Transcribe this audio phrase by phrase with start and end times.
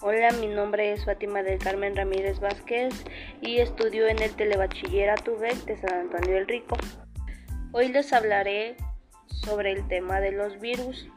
[0.00, 2.94] Hola, mi nombre es Fátima del Carmen Ramírez Vázquez
[3.40, 6.76] y estudio en el Telebachillerato UVEC de San Antonio del Rico.
[7.72, 8.76] Hoy les hablaré
[9.26, 11.08] sobre el tema de los virus.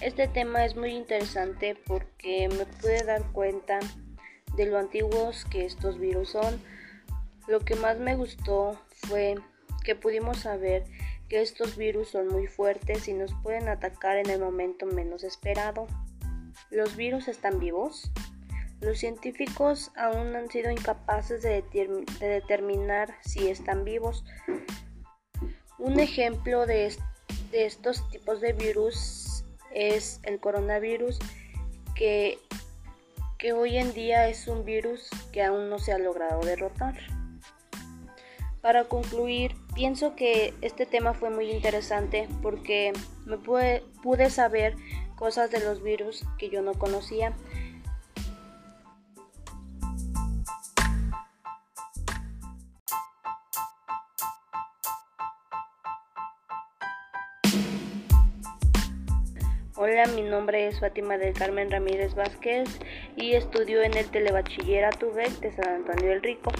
[0.00, 3.80] Este tema es muy interesante porque me pude dar cuenta
[4.56, 6.58] de lo antiguos que estos virus son.
[7.48, 9.34] Lo que más me gustó fue
[9.84, 10.84] que pudimos saber
[11.28, 15.86] que estos virus son muy fuertes y nos pueden atacar en el momento menos esperado.
[16.70, 18.10] ¿Los virus están vivos?
[18.80, 21.64] Los científicos aún han sido incapaces de,
[22.20, 24.24] determinar si están vivos.
[25.78, 26.94] Un ejemplo de,
[27.52, 31.18] estos tipos de virus es el coronavirus,
[31.94, 32.38] que,
[33.38, 36.94] que hoy en día es un virus que aún no se ha logrado derrotar.
[38.60, 42.92] Para concluir, pienso que este tema fue muy interesante porque
[43.26, 44.74] me pude saber
[45.16, 47.32] cosas de los virus que yo no conocía.
[59.76, 62.68] Hola, mi nombre es Fátima del Carmen Ramírez Vázquez
[63.16, 66.52] y estudio en el Telebachillerato UVEC de San Antonio del Rico.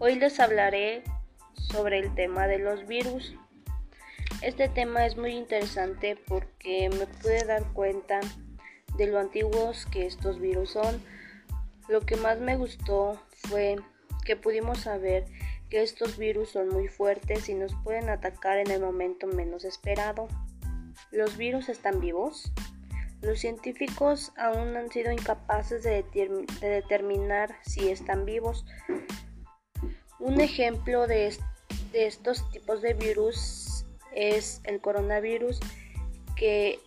[0.00, 1.02] Hoy les hablaré
[1.54, 3.34] sobre el tema de los virus.
[4.42, 8.20] Este tema es muy interesante porque me pude dar cuenta
[8.96, 11.02] de lo antiguos que estos virus son.
[11.88, 13.76] Lo que más me gustó fue
[14.24, 15.24] que pudimos saber
[15.70, 20.28] que estos virus son muy fuertes y nos pueden atacar en el momento menos esperado.
[21.10, 22.52] ¿Los virus están vivos?
[23.22, 26.04] Los científicos aún han sido incapaces de,
[26.60, 28.66] determinar si están vivos.
[30.20, 31.34] Un ejemplo de,
[31.92, 33.65] de estos tipos de virus
[34.16, 35.60] es el coronavirus,
[36.34, 36.80] que,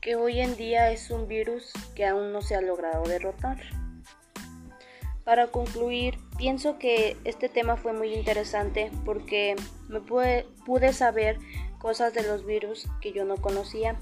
[0.00, 3.58] que hoy en día es un virus que aún no se ha logrado derrotar.
[5.24, 9.56] Para concluir, pienso que este tema fue muy interesante porque
[9.88, 11.38] me pude, pude saber
[11.78, 13.96] cosas de los virus que yo no conocía